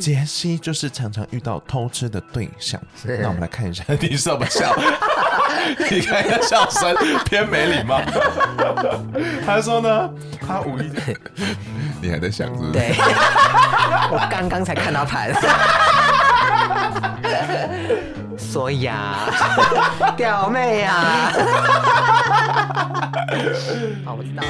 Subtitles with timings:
[0.00, 4.74] 杰西就是常常遇到偷吃的对象，那我们来看一下 你怎么笑？
[5.90, 8.00] 你看一下笑声偏没礼貌。
[9.46, 10.10] 他说呢，
[10.44, 10.90] 他无意，
[12.02, 12.72] 你还在想是不是？
[12.72, 12.94] 对，
[14.10, 15.32] 我刚刚才看到盘，
[18.36, 19.30] 所以啊，
[20.16, 21.32] 表妹啊，
[24.04, 24.48] 好，我知道了。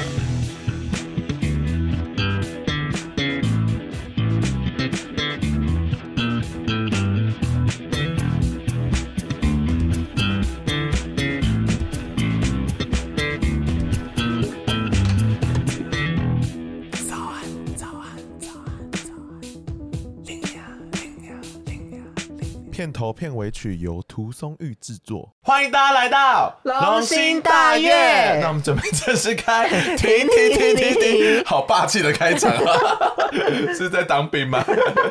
[22.97, 28.39] 头片尾曲由涂松玉制作，欢迎大家来到龙兴大悦。
[28.41, 32.73] 那我们准备正式开，停停停停停， 好霸气的开场啊！
[33.77, 34.65] 是在当兵吗？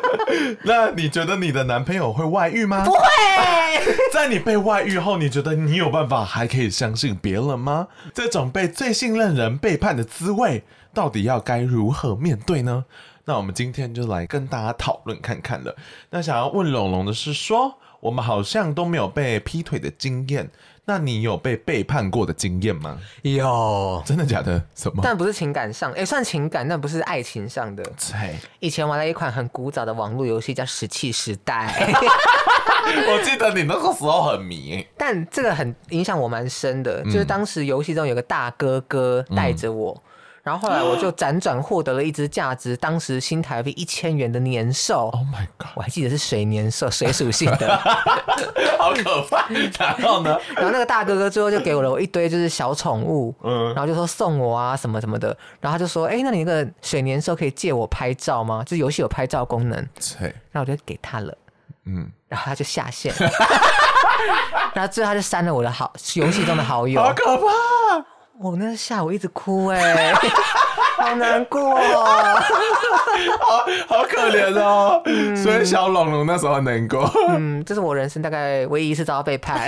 [0.63, 2.83] 那你觉得你的男朋友会外遇吗？
[2.83, 2.99] 不会。
[4.11, 7.87] 在你被外遇后，你觉得你有办法还可以相信别人吗？
[8.13, 12.83] 这种被最信任人背叛的滋味，到底要该如何面对呢？
[13.27, 15.75] 那我们今天就来跟大家讨论看看了。
[16.09, 20.49] 那想要问龙龙的是说，我们好像都没有被劈腿的经验，
[20.85, 22.97] 那你有被背叛过的经验吗？
[23.23, 24.63] 有，真的假的？
[24.75, 25.01] 什么？
[25.03, 27.83] 但不是情感上，也、欸、算情感，但不是爱情上的。
[27.83, 31.67] 对，以前玩了一款很古早的网络游戏，叫《石器时代》。
[33.11, 40.01] 我记得你那个时候很迷，但这个很影响我蛮深的，就是当时游戏中有个大哥哥带着我。
[40.47, 45.09] 嗯然后后来我就 辗转获得了一只价值当时新台币一千元的年兽。
[45.09, 45.67] Oh my god！
[45.75, 47.75] 我还记得是水年兽，水属性的，
[48.79, 49.45] 好可怕。
[49.77, 50.39] 然后呢？
[50.55, 55.35] 然后那个大哥哥最后就给我了我一堆就是小宠物，嗯，然后就说送我啊什么什么的。
[55.59, 58.63] 然后他就说，哎，那你那个水年兽可以借我拍照吗？
[58.65, 59.77] 就游戏有拍照功能。
[60.17, 60.33] 对。
[60.51, 61.37] 然后我就给他了，
[61.85, 63.13] 嗯，然后他就下线，
[64.73, 67.03] 然后最后他就删了我的好游戏中的好友。
[67.03, 67.43] 好可怕！
[68.39, 70.13] 我那下午一直哭哎、欸，
[70.97, 72.05] 好难过、喔，
[73.39, 75.01] 好好可怜哦、
[75.35, 77.09] 所以小龙龙那时候很难过。
[77.29, 79.67] 嗯，这是我人生大概唯一一次遭到背叛，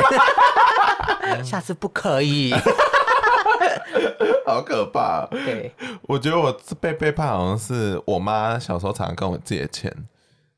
[1.44, 2.54] 下次不可以。
[4.46, 5.26] 好可怕。
[5.32, 9.92] 对，我觉得我被背叛好像是我妈小时候常常跟我借钱，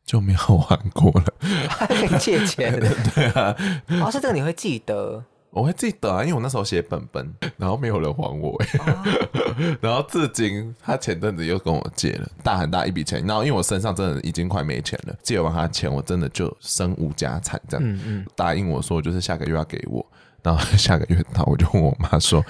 [0.05, 2.17] 就没有还过了。
[2.19, 2.77] 借钱？
[3.15, 3.55] 对啊。
[4.01, 5.23] 哦，是这个你会记得。
[5.51, 9.03] 我会记得啊，因为我那时候写本本，然后没有人还我，哦、
[9.81, 20.05] 然后至今他前阵子又跟我借了大很大一笔钱，然后因为我身上真的已经快没钱了，借完他钱我真的就身无家产这样，嗯嗯，答应我说就是下个月要给我，
[20.41, 22.41] 然后下个月到我就问我妈说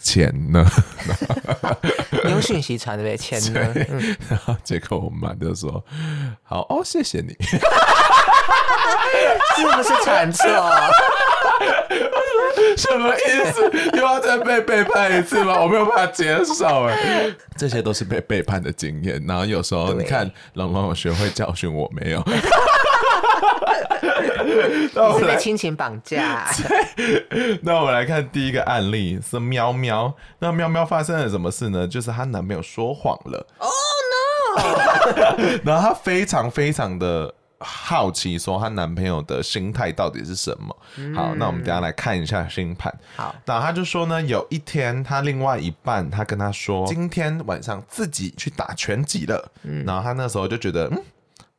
[0.00, 0.66] 钱呢？
[2.24, 3.72] 你用讯息传的呗，钱呢？
[3.88, 5.84] 嗯、然后结果我妈就说
[6.42, 7.36] 好哦，谢谢你，
[9.56, 10.44] 是不是传错？
[12.78, 13.70] 什么意思？
[13.96, 15.60] 又要再被背叛一次吗？
[15.60, 16.96] 我没有办法接受哎，
[17.56, 19.20] 这些都是被背叛的经验。
[19.26, 22.24] 然后有时候你看，龙龙有学会教训，我没有。
[24.48, 26.46] 你是被亲情绑架。
[27.62, 30.12] 那我们来看第一个案例是喵喵。
[30.38, 31.86] 那喵喵发生了什么事呢？
[31.86, 33.46] 就是她男朋友说谎了。
[33.58, 33.70] Oh
[34.12, 35.60] no！
[35.64, 37.34] 然后她非常非常的。
[37.60, 40.76] 好奇说她男朋友的心态到底是什么？
[40.96, 42.92] 嗯、好，那我们等下来看一下星盘。
[43.16, 49.50] 好，那他就说呢，有一天他另外一半他跟他说，今天晚上自己去打拳击了。
[49.62, 51.02] 嗯，然后他那时候就觉得嗯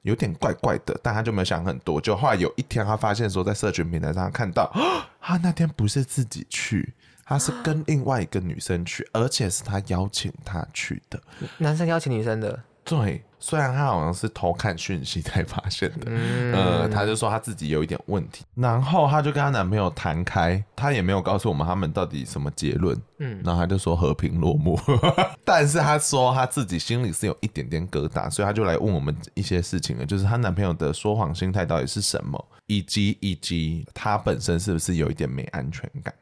[0.04, 2.00] 有点怪怪的，但他就没有想很多。
[2.00, 4.72] 就后来有一天他发现说，在社群平台上看到，
[5.20, 6.94] 他那天不是自己去，
[7.26, 11.20] 他是跟另外一个女生去，而且是他邀请他去的。
[11.58, 12.58] 男生邀请女生的。
[12.86, 24.78] 对，虽然他好像是偷看讯息才发现的，嗯、呃，他就说他自己有一点问题，然后她就跟她男朋友谈开，她也没有告诉我们他们到底什么结论，嗯，然后她就说和平落幕，
[25.46, 36.14] 但是她说她自己心里是有一点点疙瘩，所以她就来问我们一些事情了，就是她男朋友的说谎心态到底是什么，以及以及她本身是不是有一点没安全感？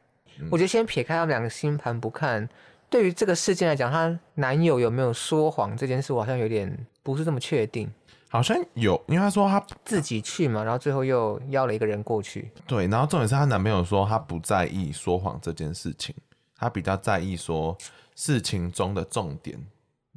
[0.51, 2.47] 我觉得先撇开他们两个星盘不看。
[2.89, 7.89] 对于这个事件来讲，她男友有没有说谎这件事，我好像有点不是这么确定。
[8.27, 12.51] 好像有，因为她说她自己去嘛，然后最后又邀了一个人过去。
[12.67, 16.13] 对，然后重点是她男朋友说他不在意说谎这件事情，
[16.57, 17.77] 他比较在意说
[18.13, 19.57] 事情中的重点，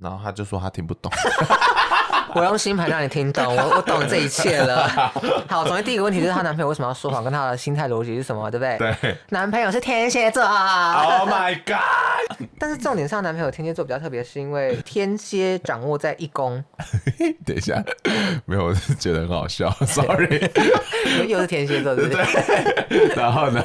[0.00, 1.12] 然后他就说他听不懂。
[2.34, 4.88] 我用星盘让你听懂，我我懂这一切了。
[5.48, 8.94] 好，首先第一个问题就是她男朋友为什么要说谎，跟她的心态逻辑是什么，对不对？
[9.00, 9.16] 对。
[9.30, 10.42] 男朋友是天蝎座。
[10.42, 12.46] Oh my god！
[12.58, 16.62] 但是重点是她男朋友天蝎座比较特别，是因为天蝎掌握在一宫。
[17.44, 17.82] 等一下，
[18.46, 20.50] 没有，我是觉得很好笑，sorry。
[21.26, 22.24] 又是天蝎座，对不对？
[22.88, 23.14] 对。
[23.16, 23.62] 然后呢？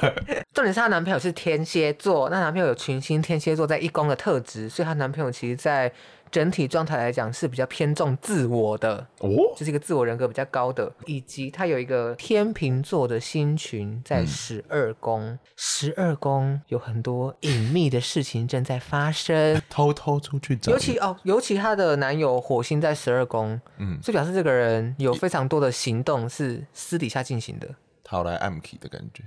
[0.53, 5.91] 重点是她男朋友是天蝎座，那男朋友有群星天蝎座在一宫的特质，所以她男朋友其实，在。
[6.31, 20.71] 整体状态来讲是比较偏重自我的哦，就是一个自我人格比较高的，以及他有一个天秤座的星群在十二宫，十二宫有很多隐秘的事情正在发生， 偷偷出去找。
[20.71, 27.67] 尤其哦，尤其她的男友火星在十二宫，嗯，就表示这个人有非常多的行动是私底下进行的，
[28.03, 29.23] 讨来暗 k 的感觉。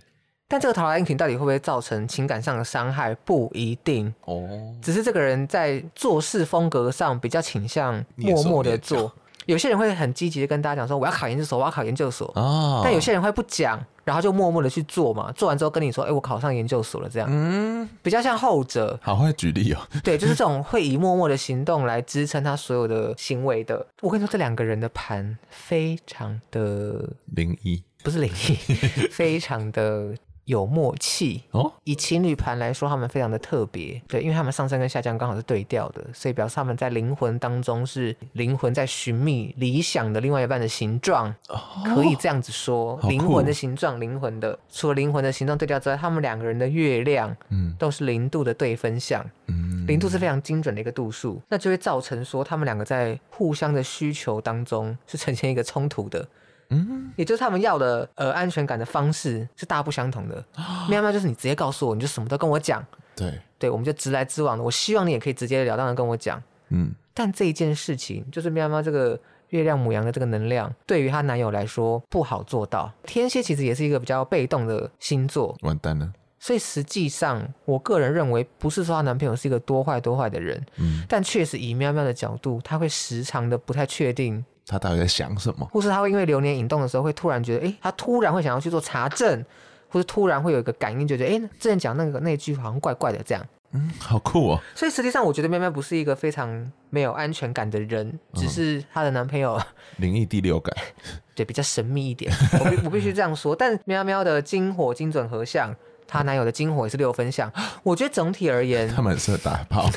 [0.50, 4.48] 但这个桃来暗群到底会不会造成情感上的伤害，不一定哦。
[4.80, 9.12] 只是这个人在做事风格上比较倾向默默的做。
[9.44, 12.30] 有些人会很积极的跟大家讲说，我要考研究所，我要考研究所。
[12.34, 12.80] 哦。
[12.82, 15.30] 但有些人会不讲，然后就默默的去做嘛。
[15.32, 17.28] 做完之后跟你说，哎，我考上研究所了，这样。
[17.30, 17.86] 嗯。
[18.02, 18.98] 比较像后者。
[19.02, 19.78] 好会举例哦。
[20.02, 23.86] 对，就是这种 会以默默的行动来支撑他所有的行为的。
[24.00, 28.54] 我跟你说，这两个人的盘非常的灵异，不是灵异，
[29.12, 30.14] 非常的。
[30.48, 31.42] 有默契。
[31.50, 56.26] 哦，以情侣盘来说，他们非常的特别，对，因为他们上升跟下降刚好是对调的，所以表示他们在灵魂当中是灵魂在寻觅理想的另外一半的形状，哦、可以这样子说，灵魂的形状，灵魂的，除了灵魂的形状对调之外，他们两个人的月亮，嗯，都是零度的对分项，嗯，零度是非常精准的一个度数，那就会造成说他们两个在互相的需求当中是呈现一个冲突的。
[56.70, 60.44] 嗯，也就是他们要的呃安全感的方式是大不相同的。
[60.88, 62.84] 喵喵就是你直接告诉我，你就什么都跟我讲。
[63.16, 64.62] 对对，我们就直来直往的。
[64.62, 66.42] 我希望你也可以直截了当的跟我讲。
[66.68, 69.18] 嗯，但这一件事情就是喵喵这个
[69.48, 72.92] 月亮母羊的这个能量，对于她男友来说不好做到。
[73.04, 76.12] 天蝎其实也是一个比较被动的星座，完蛋了。
[76.38, 84.44] 所以实际上，我个人认为不是说她男朋友是一个多坏多坏的人，嗯，但确实以喵喵的角度，她会时常的不太确定。
[84.68, 85.66] 他到底在想什么？
[85.72, 89.44] 或是他会因为流年引动的时候，会突然觉得，哎，他突然会想要去做查证，
[89.88, 93.44] 或是突然会有一个感应，觉得，哎，之前讲那个那句好像怪怪的，这样。
[93.72, 94.60] 嗯，好酷哦。
[94.74, 99.60] 所以实际上，我觉得喵喵不是一个非常没有安全感的人，只是她的男朋友
[99.96, 100.74] 灵异第六感，
[101.34, 102.32] 对，比较神秘一点。
[102.60, 103.54] 我必我必须这样说。
[103.54, 105.74] 但喵喵的金火精准合相。
[106.08, 107.52] 她男友的金火也是六分相，
[107.84, 109.88] 我觉得整体而言，他们很适合打炮。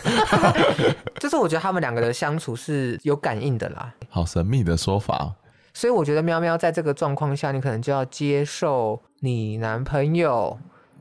[1.18, 3.94] 就是我觉得他们两个的相处是有感应的啦。
[4.10, 5.34] 好神秘的说法。
[5.74, 10.60] 所以我觉得喵喵在这个状况下，你可能就要接受你男朋友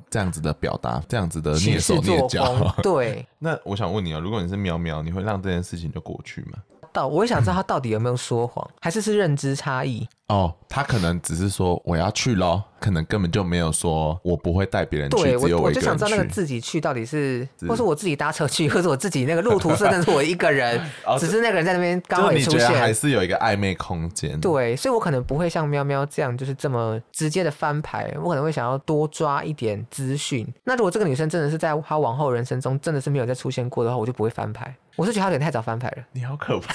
[0.09, 2.73] 这样子的表达，这样子的蹑手蹑脚。
[2.81, 3.27] 对。
[3.41, 6.59] 那我想问你啊，如果你是喵喵，你会让这件事情就过去吗？
[6.93, 10.07] 到，我也想知道他到底有没有说谎，还是是认知差异？
[10.29, 15.17] 哦，他可能只是说我要去咯，可能根本就没有说我不会带别人去。
[15.17, 20.81] 对，我我就想知道那个自己去到底是，是或是我自己搭车去，或是我自己那个路途是，但是我一个人，
[21.19, 24.39] 只是那个人在那边刚好出现，还是有一个暧昧空间。
[24.41, 30.47] 对，所以我可能不会像喵喵这样，就是这么直接的翻牌，我可能会想要多抓一点资讯。
[30.63, 34.73] 那如果这个女生真的是在她往后人生中真的是没有再出现过的话，我就不会翻牌。
[35.01, 36.05] 我是觉得他有点太早翻牌了。
[36.13, 36.75] 你好可怕。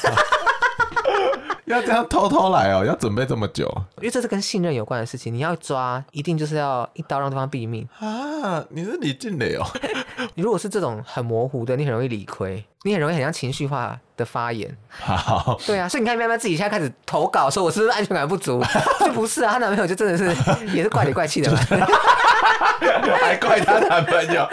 [1.66, 5.32] 要这样偷偷来哦，要准备这么久，因为这是跟信任有关的事情。
[5.32, 8.66] 你要抓，一定就是要一刀让对方毙命啊！
[8.70, 9.64] 你是李俊磊哦。
[10.34, 14.70] 你如果是这种很模糊的，你很容易理亏，你很容易很像情绪化的发言。
[14.90, 18.64] 好，对啊，所以你看，喵喵自己现在开始投稿说我是不是安全感不足？
[19.00, 20.26] 就不是啊，她男朋友就真的是
[20.72, 21.58] 也是怪里怪气的嘛，
[23.20, 24.48] 还怪她男朋友。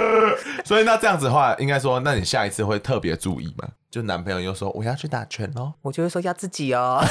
[0.62, 3.66] 所以那这样子的话，应该说，那你下一次会特别注意吗？
[3.90, 7.02] 就男朋友又说我要去打拳哦，我就会说要自己哦。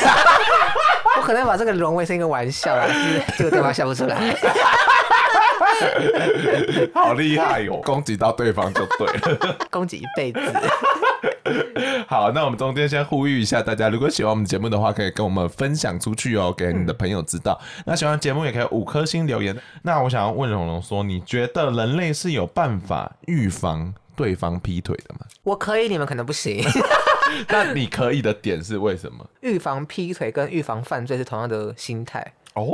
[1.18, 4.16] 我可能把这个融为是一个玩笑啦，是这个对方笑不出来。
[6.94, 10.40] 好厉害哟、哦，攻击到对方就对了， 攻击一辈子。
[12.08, 17.60] 好，那我们中间先呼吁一下大家，如果喜欢我们节目的话，可以跟我们分享出去哦，给你的朋友知道。
[17.78, 19.56] 嗯、那喜欢节目也可以五颗星留言。
[19.84, 25.22] 那我想要问蓉蓉说，你觉得人类是有办法预防对方劈腿的吗？
[25.44, 26.64] 我可以，你们可能不行。
[27.48, 29.26] 那你可以的点是为什么？
[29.42, 32.72] 预防劈腿跟预防犯罪是同样的心态哦。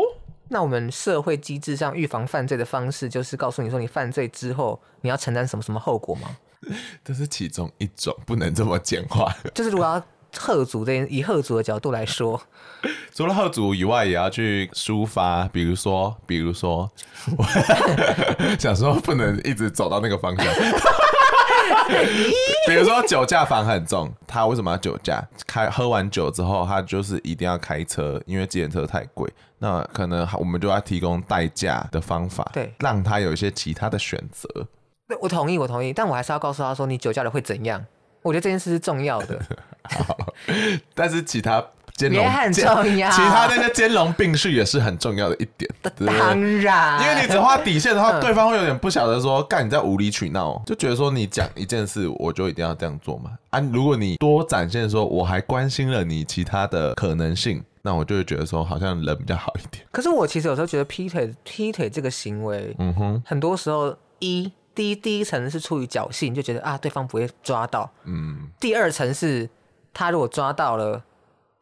[0.48, 6.38] 那我们社会机制上预防犯罪的方式，就是告诉你说，你犯罪之后你要承担什么什么后果吗？
[7.04, 9.36] 这是其中一种，不能这么简化。
[9.54, 10.02] 就是如果要
[10.38, 12.42] 贺族这以贺族的角度来说，
[13.14, 16.92] 除了贺族以外，也要去抒发，比如说，比如说，
[17.38, 17.46] 我
[18.60, 20.46] 想说不能一直走到那个方向。
[22.68, 25.24] 比如说酒驾罚很重，他为什么要酒驾？
[25.46, 29.32] 开喝完酒之后，他就是一定要开车，因为计程车太贵。
[29.58, 34.48] 那可能我们就要提供代驾的方法，对，让他有一些其他的选择。
[35.08, 37.84] 对，我同意，我同意，但我还是要告诉他说，你酒驾了会怎样？
[38.22, 39.40] 我觉得这件事是重要的。
[39.84, 40.34] 好，
[40.94, 41.64] 但是其他。
[41.98, 45.70] 也很重要，其他那些兼容并蓄也是很重要的一点。
[45.82, 53.32] 当然，因为你只画底线的话，对方会有点不晓得说，干你在无理取闹，就觉得说你讲一件事，我就一定要这样做嘛。
[53.50, 59.86] 啊，如果你多展现说我还关心了你其他的可能性，那我就会觉得说好像人比较好一点。
[59.92, 69.50] 可是我其实有时候觉得劈腿劈腿这个行为，嗯哼，很多时候一第一第一层是出于侥幸，就觉得啊对方不会抓到，嗯，第二层是
[69.94, 71.02] 他如果抓到了。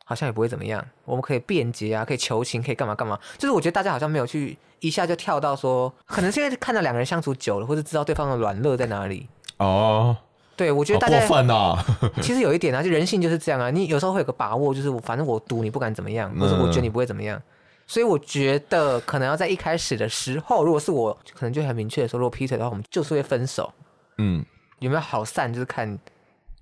[0.04, 3.18] 好像也不会怎么样，我们可以辩解啊，可以求情，可以干嘛干嘛。
[3.38, 9.28] 就是我觉得大家好像没有去一下就跳到说，可能是因为看到两个人相处久了，或者知道对方的软肋在哪里。
[9.58, 10.16] 哦，
[10.56, 11.86] 对，我觉得大家过分啊。
[12.22, 13.72] 其实有一点啊，就人性就是这样啊。
[13.72, 17.42] 你有时候会有个把握，就是反正我赌你不敢怎么样，或者我觉得你不会怎么样。
[17.86, 23.72] 所以我觉得可能要在一开始的时候，如果是我，可能就很明确的说，如果劈腿的话，我们就是会分手。
[24.18, 24.44] 嗯，
[24.80, 25.98] 有没有好散，就是看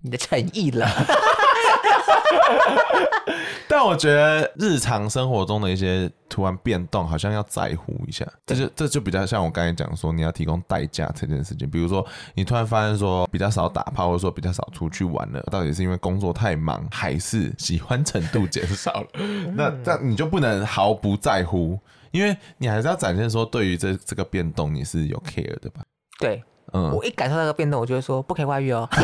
[0.02, 0.88] 你的诚意了。
[3.68, 8.26] 但我觉得日常生活中的一些突然变动，好像要在乎一下。
[8.46, 11.70] 这就这就比较像我刚才讲说，你要提供代价这件事情。
[11.70, 19.08] 比如说，你突然发现说比较少打炮，或者说比较少出去玩了，到底是因为工作太忙，还是喜欢程度减少了？
[19.56, 21.80] 那这你就不能毫不在乎，
[22.12, 25.82] 因为你还是要展现说，对于这这个变动你是有 care 的吧？
[26.20, 28.88] 对，嗯，我一感受到这个变动，我就会说不可以外遇哦。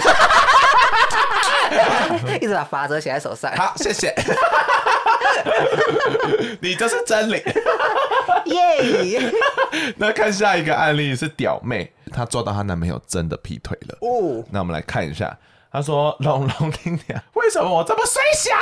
[2.41, 3.51] 一直把法则写在手上。
[3.55, 4.13] 好，谢谢。
[6.61, 7.41] 你就是真理。
[8.45, 9.31] 耶！
[9.97, 13.97] 那看下一个案例是屌妹，她抓到她男朋友真的劈腿了。
[14.01, 15.37] 哦，那我们来看一下。
[15.69, 18.55] 她说：“龙龙今年，为什么我这么衰小？”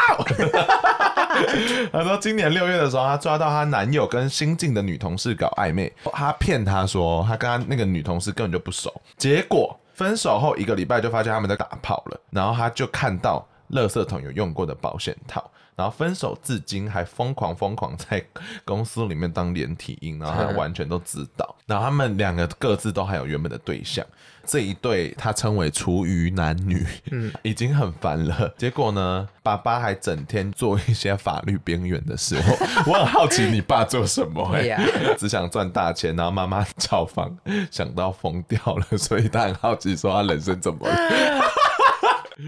[1.94, 18.24] 她说：“今年六月的时候，她抓到她男友跟新进的女同事搞暧昧，她骗她说她跟她那个女同事根本就不熟，结果。”分手后一个礼拜就发现他们在打炮了，然后他就看到垃圾桶有用过的保险套，然后分手至今还疯狂疯狂在
[18.64, 24.06] 公司里面当连体婴，然后他完全都知道， 然后他们两个各自都还有原本的对象，
[24.46, 28.54] 这一对他称为厨余男女，嗯， 已经很烦了。
[28.58, 32.56] 结果呢，爸爸还整天做一些法律边缘的时候，
[32.88, 34.60] 我很好奇你爸做什么、欸？
[34.60, 34.82] 哎呀，
[35.18, 37.36] 只想赚大钱，然后妈妈炒房
[37.70, 40.96] 想到疯掉了，所以他很好奇说他人生怎么了？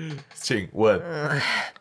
[0.33, 0.99] 请问，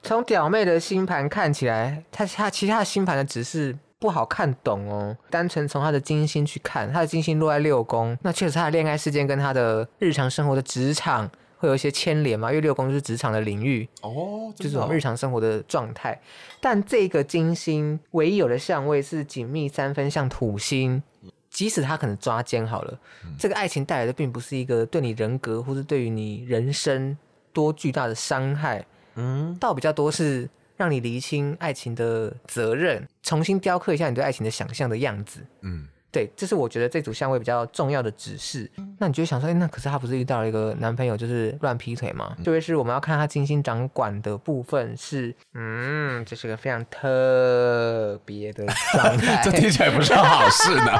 [0.03, 5.17] 从、嗯、屌妹的星盘看起来，她她其他的星盘的指示不好看懂哦。
[5.31, 12.51] 单纯从她的金星去看，她的金星落在六宫，那确实她的恋爱事件跟她的日常生活的职场会有一些牵连嘛？
[12.51, 16.21] 因为六宫就是职场的领域哦，就是我们日常生活的状态。
[16.61, 21.03] 但这个金星唯一有的相位是紧密三分像土星，
[21.51, 27.17] 即使他可能抓奸好了，嗯、这个爱情带来的并不是一个对你人格或是对于你人生。
[27.57, 28.85] 多巨大的伤害，
[29.15, 30.47] 嗯，倒比较多是
[30.77, 38.71] 让你厘清爱情的责任，重新雕刻一下你对爱情的想象的样子，嗯，对，这是我觉得这组相位比较重要的指示。
[38.77, 42.37] 嗯、那你就想说，哎、欸，那可是她不是遇到了一个男朋友就是乱劈腿吗？
[42.45, 50.93] 就会、嗯、是我们要看他精心掌管的部分是，嗯，这是个非常特别的状态， 这听起来不是好事呢。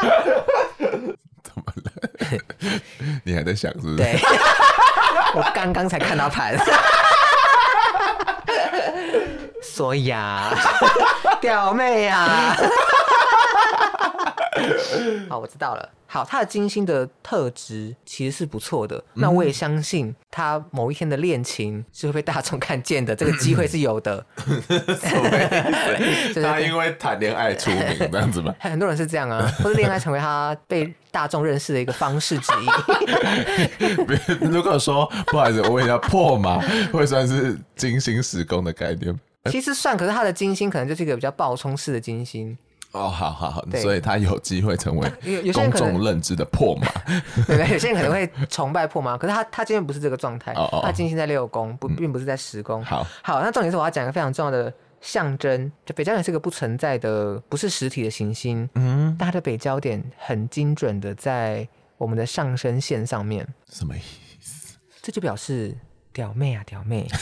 [1.43, 1.93] 怎么了？
[3.25, 3.97] 你还在想是不是？
[3.97, 4.17] 对。
[5.37, 6.57] 我刚刚才看到盘，
[9.63, 10.51] 所以啊，
[11.43, 12.57] 表妹呀、啊！
[15.29, 15.87] 好，我知道了。
[16.17, 18.97] 好，他的金星的特质其实是不错的。
[18.97, 24.25] 嗯、那我也相信他某一天的恋情是会被大众看见的，这个机会是有的。
[26.43, 28.55] 他因为谈恋爱出名这样子吗？
[28.61, 32.67] 很多人是这样啊，或者恋爱成为他被大众认识的一个方式之一。
[34.41, 36.59] 如果说不好意思，我问一下破马
[36.91, 39.15] 会算是金星时宫的概念？
[39.51, 42.57] 其实算，可是他的金星可能就是一个比较暴冲式的金星。
[42.93, 43.81] 哦，好好好，对。
[43.83, 45.11] 所以他有机会成为
[45.53, 46.87] 公众认知的破马，
[47.47, 52.83] 对 对，有些人可能会崇拜破马，可是他他今天不是这个状态，哦哦他今天在六宫，不，并不是在十宫。
[52.85, 64.01] 好，好，那重点是我要讲一个非常重要的象征，就北交点是个不存在的，不是实体的行星，嗯，但它的北交点很精准的在我们的上升线上面，什么意
[64.41, 64.77] 思？
[65.03, 65.77] 这就表示
[66.13, 67.07] 屌妹啊，屌妹。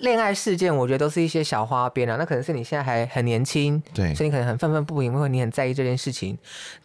[0.00, 2.16] 恋爱事件，我觉得都是一些小花边啊。
[2.16, 6.36] 那可能是你现在还很年轻，对，所以你可能很愤愤不平，或者你很在意这件事情。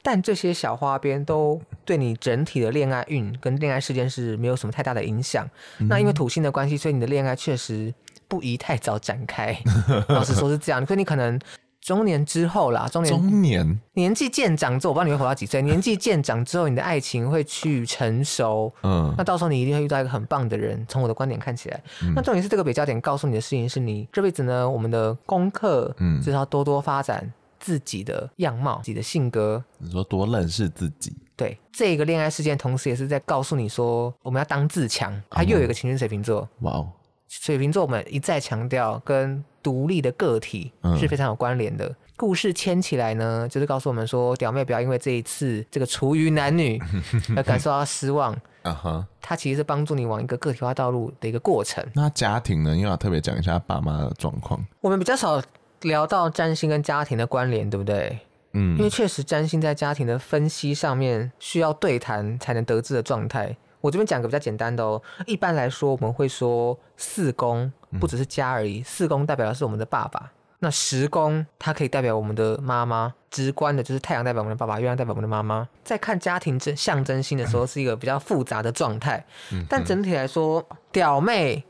[0.01, 5.49] 但这些小花边都对你整体的恋爱运跟恋爱事件是没有什么太大的影响。
[5.79, 7.93] 嗯、那因为土星的关系，所以你的恋爱确实
[8.27, 9.57] 不宜太早展开。
[10.09, 11.39] 老实说是这样，所以你可能。
[11.88, 15.62] 中年之后啦，中年中年年纪渐长之后，我不知道你会活到几岁。
[15.63, 20.86] 年纪渐长之后，你的爱情会趋于成熟，嗯，那到时候你一定会遇到一个很棒的人。
[20.89, 29.63] 从我的观点看起来，嗯、那重点是这个比较点告诉你的事情是你这辈子呢，我们的功课，嗯，就是要多多发展自己的样貌、自己的性格。
[29.77, 35.17] 你说多认识自己，对这个恋爱事件，同时也是在告诉你说，我们要当自强。
[35.29, 36.89] 他又有一个情绪水瓶座，哇哦，
[37.27, 39.43] 水瓶座我们一再强调跟。
[39.63, 41.86] 独立的个体是非常有关联的。
[41.86, 46.81] 嗯、故事牵起来呢，就是告诉我们说，表妹不要因为这一次这个厨余男女
[47.36, 48.31] 而感受到失望。
[48.62, 51.86] 啊哈，它其实是帮助你往一个个体化道路的一个过程。
[51.93, 52.77] 那家庭呢？
[52.77, 54.65] 又要特别讲一下爸妈的状况。
[54.79, 55.43] 我们比较少
[55.81, 58.17] 聊到占星跟家庭的关联，对不对？
[58.53, 63.53] 嗯，因为确实占星在家庭的分析上面需要对谈才能得知的状态。
[63.81, 65.01] 我这边讲个比较简单的哦。
[65.25, 70.31] 一般来说，我们会说四宫不只是家而已，四宫代表的是我们的爸爸。
[70.60, 75.69] 那十宫它可以代表我们的妈妈，直观的就是太阳代表我们的爸爸，月亮代表我们的妈妈。
[75.84, 79.24] 在看家庭真象征性的时候，是一个比较复杂的状态。
[79.69, 81.63] 但整体来说，屌妹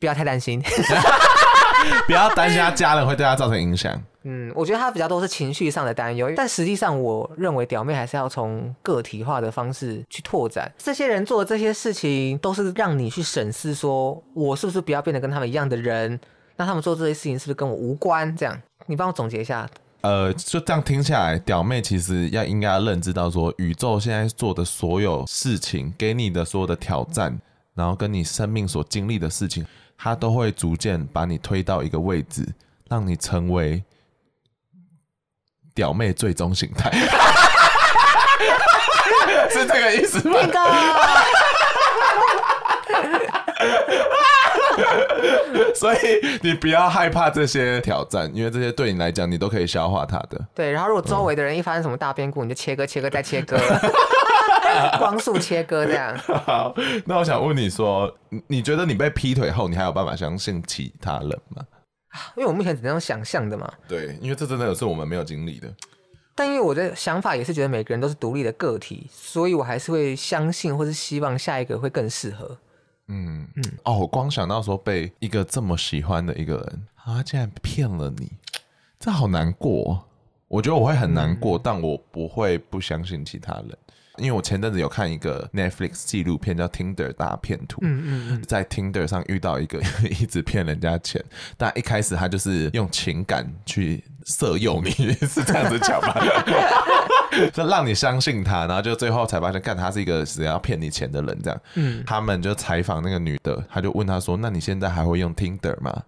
[0.00, 0.60] 不要太担心，
[2.06, 4.00] 不要担心他家人会对他造成影响。
[4.24, 10.70] 嗯，我觉得他比较多是情绪上的担忧，但实际上我认为屌妹还是要从个体化的方式去拓展。
[10.76, 16.18] 这些人做的这些事情，都是让你去审视，说我是不是不要变得跟他们一样的人？
[16.56, 18.36] 那他们做这些事情是不是跟我无关？
[18.36, 19.66] 这样，你帮我总结一下。
[20.02, 27.38] 呃，就这样听下来，屌妹其实要应该要认知到说，宇宙现在做的所有事情，给你的所有的挑战，
[27.74, 29.64] 然后跟你生命所经历的事情，
[29.98, 32.46] 它都会逐渐把你推到一个位置，
[32.88, 33.82] 让你成为。
[35.74, 36.90] 屌妹最终形态
[39.48, 40.36] 是这个意思吗？
[45.72, 45.98] 所以
[46.42, 50.44] 你不要害怕这些挑战，因为这些对你来讲，你都可以消化它的。
[50.52, 53.56] 对，然后如果周围的人一发生什么大变故，你就切割、切割再切割，
[54.98, 56.16] 光速切割这样。
[56.18, 58.12] 好，那我想问你说，
[58.46, 61.64] 你觉得你被劈腿后，你还有办法相信其他人吗？
[62.36, 65.72] 因为我目前只能用想象的嘛，对，因为这真的有是我们没有经历的。
[66.34, 72.56] 但因为我的想法也是觉得每个人都是独立的个体，所以我还是会相信或是希望下一个会更适合。
[73.08, 78.30] 嗯嗯，哦，我光想到说被一个这么喜欢的一个人，啊竟然骗了你，
[78.98, 80.04] 这好难过。
[80.46, 83.78] 我觉得我会很难过，嗯、但我不会不相信其他人。
[84.18, 91.24] 因为我前阵子有看一个 Netflix 纪录片叫《Tinder 大骗徒》，嗯嗯嗯，在 Tinder 上遇到一个 一直骗人家钱，
[91.56, 94.90] 但一开始他就是用情感去色诱你，
[95.26, 96.14] 是这样子讲吗？
[97.52, 101.60] 就让你相信他，然后就最后才发现，干他是一个只要骗你钱的人，这样。
[101.74, 106.02] 嗯，他们就采访那个女的，他就问他说：“那你现在还会用 Tinder 吗？”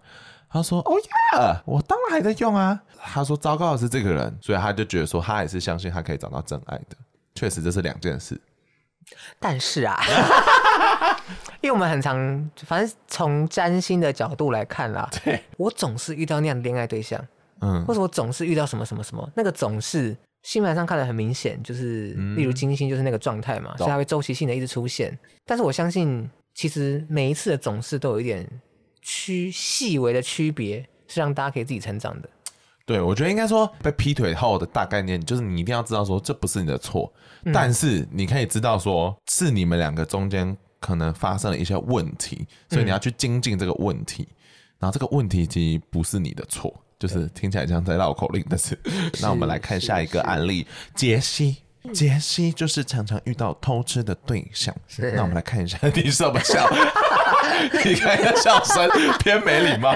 [0.49, 0.93] 他说：“哦
[1.37, 6.97] 呀，我当然还在用啊。”他说：“糟糕的是这个人，所以他就觉得说，他也是相信他可以找到真爱的。”
[7.41, 8.39] 确实这是两件事，
[9.39, 9.99] 但是啊，
[11.59, 12.15] 因为我们很常，
[12.67, 15.41] 反正从占星的角度来看啦，对。
[15.57, 17.19] 我总是遇到那样的恋爱对象，
[17.61, 25.17] 嗯，或者我总是遇到什么什么什么，那个总是星盘上看的很明显，就是例如金星就是那个状态嘛，嗯、所以它会周期性的一直出现。
[25.43, 28.47] 但是我相信，其实每一次的总是都有一点
[29.01, 32.29] 区细微的区别，是让大家可以自己成长的。
[32.91, 37.09] 对，我觉得应该说被劈腿后的大概念就是你一定要知道说这不是你的错，
[37.45, 44.35] 嗯、但是你可以知道说是你们两个中间可能发生了一些问题，所以你要去精进这个问题，嗯、
[44.79, 48.77] 然后这个问题其实不是你的错，就是听起来像在绕口令，但是
[49.21, 51.57] 那我们来看下一个案例，杰西，
[51.93, 55.13] 杰西就是常常遇到偷吃的对象，是。
[55.13, 56.67] 那我们来看一下 你什么笑，
[57.85, 59.95] 你看一下笑声偏没礼貌。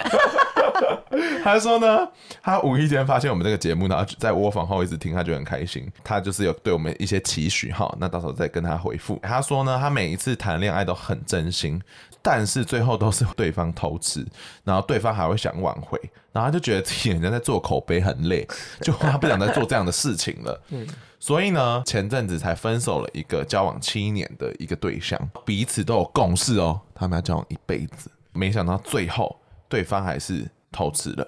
[1.44, 2.08] 他说呢，
[2.42, 5.92] 他无意间发现我们这个节目，然后在窝房后一直听，他就很开心。
[6.04, 9.20] 他就是有对我们一些期许哈，那到时候再跟他回复。
[9.22, 11.82] 他说呢，他每一次谈恋爱都很真心，
[12.22, 14.26] 但是最后都是对方偷吃，
[14.64, 16.00] 然后对方还会想挽回，
[16.32, 18.48] 然后他就觉得自己人家在做口碑很累，
[18.82, 20.62] 就他不想再做这样的事情了。
[20.70, 20.86] 嗯，
[21.20, 28.10] 所以呢，前阵子才分手了一个交往七年的一个对象，彼此都有共识哦，他们要交往一辈子。
[28.34, 30.46] 没想到最后对方还是。
[30.76, 31.26] 偷吃了，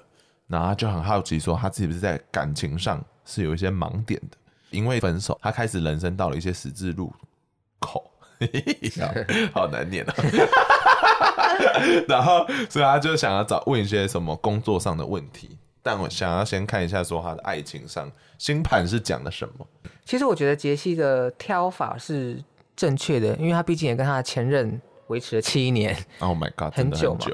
[0.48, 4.38] 然后他就很好奇，说他是不是在感情上是有一些盲点的？
[4.72, 7.14] 因为分手，他开始人生到了一些十字路
[7.80, 8.12] 口，
[9.00, 10.14] 好，好难念啊。
[12.10, 19.66] 然后，所以他就想要找问一些什么工作上的问题，但我想要先看一下说他的爱情上星盘是讲的什么。
[20.04, 22.44] 其实我觉得杰西的挑法是
[22.76, 25.98] 正确的，因为他毕竟也跟他的前任维持了七年。
[26.20, 27.26] Oh my god，很久嘛。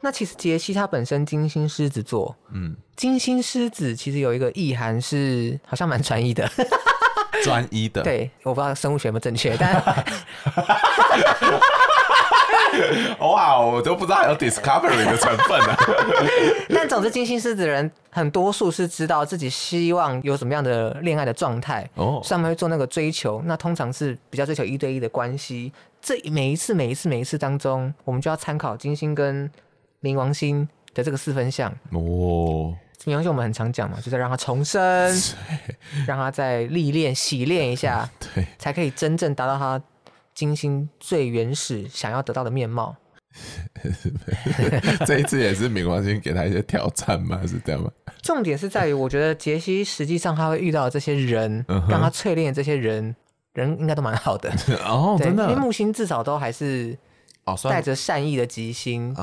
[0.00, 6.48] 那其实杰西他本身金星狮子座，嗯，金星狮子其实有一个意涵是好像蛮专一的。
[7.44, 9.76] 专一的，对，我不知道生物学有没有正确，但
[13.20, 15.76] 哇，我都不知道还有 discovery 的成分呢。
[16.74, 25.72] 但总之，金星狮子的人很多数是知道自己希望有什么样的恋爱的状态哦，上面会做那个追求，那通常是比较追求一对一的关系。
[26.02, 29.48] 这每一次、每一次、每一次当中，我们就要参考金星跟
[30.00, 32.74] 冥王星的这个四分相哦。
[33.04, 34.82] 冥王星我们很常讲嘛，就是让他重生，
[36.06, 39.80] 让他再历练、洗练一下，对，才可以真正达到他
[40.34, 42.96] 金星最原始想要得到的面貌。
[45.06, 47.40] 这一次也是冥王星给他一些挑战嘛？
[47.46, 47.90] 是这样吗？
[48.20, 53.14] 重点是在于，我觉得杰西实际上他会遇到的这些人，让他淬炼的这些人，
[53.54, 54.52] 人应该都蛮好的
[54.84, 56.98] 哦，真的，因为木星至少都还是。
[57.64, 59.14] 带着善意的吉星，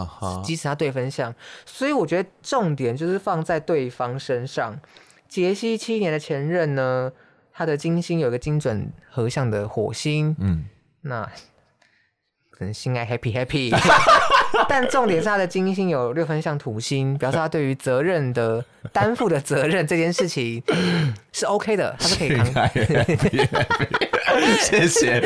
[0.43, 1.33] 即使他对分相，
[1.65, 4.79] 所以我觉得重点就是放在对方身上。
[5.27, 7.11] 杰西七年的前任呢，
[7.51, 10.65] 他的金星有一个精准合相的火星，嗯，
[11.01, 11.29] 那
[12.51, 13.69] 可能心爱 happy happy，
[14.77, 18.61] 但重点是他的金星有六分像土星，表示他对于责任的
[18.91, 20.61] 担负的责任这件事情
[21.31, 22.45] 是 OK 的，他是可以扛。
[24.59, 25.21] 谢谢，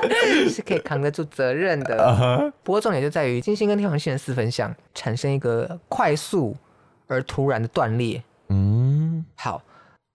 [0.48, 1.98] 是可以扛得住责任的。
[1.98, 2.52] Uh huh.
[2.62, 6.56] 不过重点就在于金星跟天王星的四分相产生一个快速
[7.06, 8.22] 而突然的断裂。
[8.48, 9.62] 嗯，好，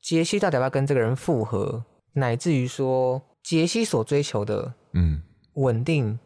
[0.01, 5.21] 杰西到底要不要跟这个人复合，乃至于说杰西所追求的，嗯，
[5.53, 6.17] 稳定、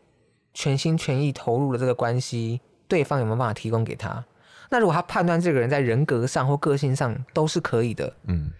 [0.53, 4.23] 全心全意投入的这个关系，对方有没有办法提供给他？
[4.69, 8.51] 那如果他判断这个人在人格上或个性上都是可以的，嗯，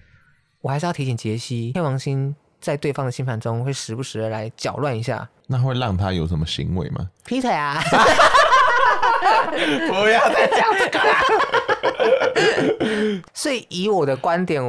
[0.62, 2.36] 我还是要提醒杰西，天王星。
[2.62, 7.10] 在对方的星盘中会时不时的来搅乱一下，那会让他有什么行为吗？
[7.26, 7.84] 劈腿啊！
[9.90, 11.14] 不要再讲这个了。
[13.36, 14.64] 所以以我的观点，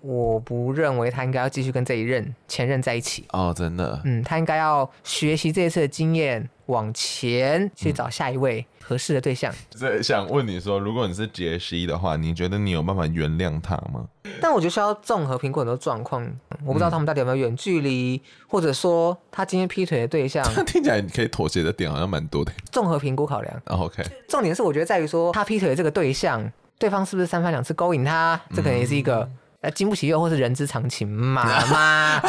[0.00, 3.24] 我不认为他应该要继续跟这一任前任在一起。
[3.32, 4.00] 哦，真的。
[4.04, 9.52] 嗯，他应该要学习这一次的经验，往前去找下一位合适的对象。
[9.70, 14.06] 所以想问你说，如果你是杰西的话，你觉得你有办法原谅他吗？
[14.40, 16.26] 但我觉得需要综合评估很多状况。
[16.64, 22.50] 我不知道他们到底有没有远距离，嗯、或者说他今天劈腿的对象， 听起来你可以妥协的点好像蛮多的。
[22.70, 23.62] 综合评估考量。
[23.66, 24.02] Oh, OK。
[24.28, 28.40] 重点是我觉得在于说他劈腿的这个对象，对方是不是三番两次勾引他？
[28.54, 29.28] 这可能也是一个
[29.60, 32.20] 呃经不起诱惑，或是人之常情嘛嘛。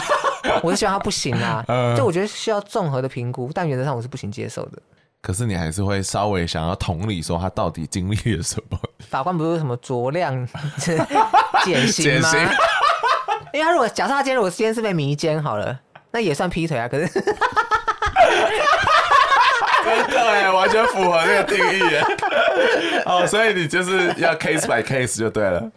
[0.63, 1.63] 我是希望他不行啊。
[1.95, 4.81] 就我觉得需要综合的评估，但原则上我是不行接受的。
[5.21, 8.79] 可是你还是会稍微想要同理说他到底经历了什么？
[9.07, 10.47] 法官不是什么酌量
[11.63, 12.31] 减刑吗？
[13.53, 15.79] 因为他如果假设他今天如果今天是被迷奸好了，
[16.11, 16.87] 那也算劈腿啊。
[16.87, 17.23] 可是，真
[20.09, 21.81] 的完全符合那个定义。
[23.05, 25.69] 哦，所以你就是要 case by case 就对了。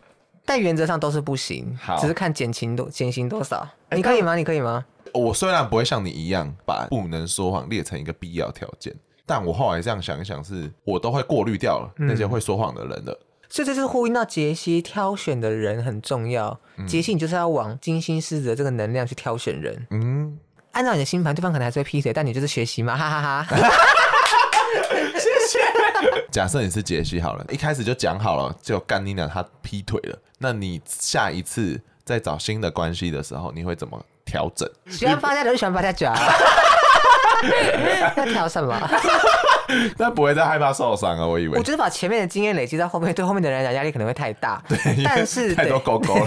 [0.44, 3.66] 但原则上都是不行，好只是看减轻多减刑多少。
[3.90, 4.36] 你可以吗？
[4.36, 4.84] 你可以吗？
[5.12, 13.12] 我虽然不会像你一样把不能说谎列成一个必要条件，但我后来这样想一想是，是我都会过滤掉了那些会说谎的人的。
[13.12, 16.58] 嗯所以这就是呼应到杰西挑选的人很重要。
[16.88, 19.86] 杰、嗯、西，你就是要往金星狮子的这个能量去挑选人。
[19.90, 20.36] 嗯，
[20.72, 23.56] 按照你的星盘，对方可能还是会劈腿，但你就是学习嘛，哈哈哈，哈。
[26.30, 34.68] 假设你是杰西好了，一开始就讲好了，就干你俩他劈腿了，那你下一次再找新的关系的时候，你会怎么调整？
[34.88, 36.16] 喜欢八加九就喜欢八加九啊。
[38.16, 38.78] 要调什么？
[39.98, 41.26] 但不会再害怕受伤啊！
[41.26, 44.62] 我以为，我觉得把前面的经验累积在后面，对后面的人来讲压力可能会太大。
[44.68, 46.26] 对，但是 太多勾勾了。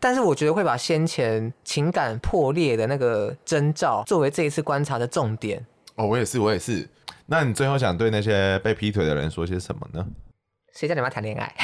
[0.00, 5.64] 但是我觉得会把先前情感破裂的那个征兆作为这一次观察的重点。
[5.96, 6.86] 哦，我也是，我也是。
[7.30, 10.06] 那你最后想对那些被劈腿的人说些什么呢？
[10.74, 11.54] 谁叫你们谈恋爱？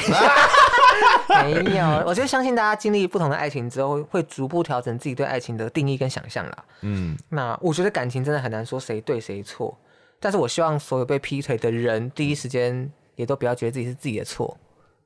[1.43, 6.65] 没有，我就相信大家经历不同的爱情之后，会逐步调整自己对爱情的定义跟想象啦。
[6.81, 9.75] 嗯，那我觉得感情真的很难说谁对谁错，
[10.19, 14.55] 但是我希望所有被劈腿的人，第一时间也都不要觉得自己是自己的错。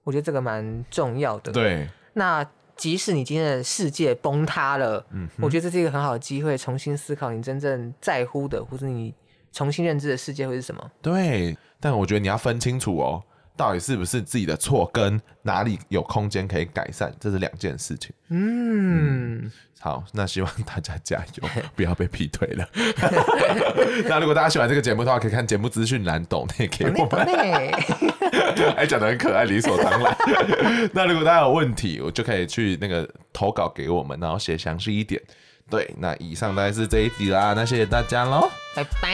[0.03, 1.51] 我觉得这个蛮重要的。
[1.51, 2.45] 对，那
[2.75, 9.13] 即使你今天的世界崩塌了，嗯，我觉得这是一个很好的机会，重新思考你真正在乎的，或者你
[9.51, 10.91] 重新认知的世界会是什么。
[11.01, 13.23] 对，但我觉得你要分清楚哦。
[13.57, 18.13] 到底是不是自己的错，跟哪里有空间可以改善，这是两件事情。
[18.29, 19.43] 嗯。
[19.43, 22.69] 嗯好，那希望大家加油， 不要被劈腿了。
[24.07, 27.27] 那如果大家喜欢这个节目的话，可以看节目资讯栏懂内给我们。
[28.75, 30.17] 还讲的很可爱，理所当然。
[30.93, 35.21] 那如果大家有问题，我就可以去那个投稿给我们，然后写详细一点。
[35.69, 39.09] 对，那以上大概是这一集啦，那谢谢大家喽，拜拜。